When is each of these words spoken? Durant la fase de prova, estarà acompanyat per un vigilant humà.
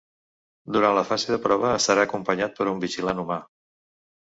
Durant 0.77 0.95
la 0.99 1.03
fase 1.11 1.35
de 1.35 1.39
prova, 1.45 1.75
estarà 1.83 2.09
acompanyat 2.09 2.59
per 2.59 2.71
un 2.77 2.85
vigilant 2.89 3.27
humà. 3.27 3.43